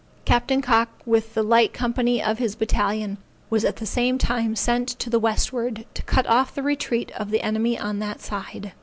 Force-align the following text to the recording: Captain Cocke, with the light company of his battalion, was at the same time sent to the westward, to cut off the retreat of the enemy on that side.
Captain 0.25 0.63
Cocke, 0.63 0.89
with 1.05 1.35
the 1.35 1.43
light 1.43 1.73
company 1.73 2.23
of 2.23 2.39
his 2.39 2.55
battalion, 2.55 3.19
was 3.51 3.63
at 3.63 3.75
the 3.75 3.85
same 3.85 4.17
time 4.17 4.55
sent 4.55 4.87
to 4.89 5.11
the 5.11 5.19
westward, 5.19 5.85
to 5.93 6.01
cut 6.01 6.25
off 6.25 6.55
the 6.55 6.63
retreat 6.63 7.11
of 7.11 7.29
the 7.29 7.43
enemy 7.43 7.77
on 7.77 7.99
that 7.99 8.19
side. 8.19 8.71